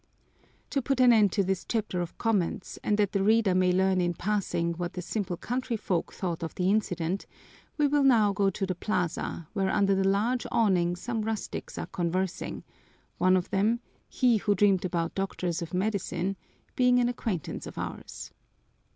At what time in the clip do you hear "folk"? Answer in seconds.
5.77-6.11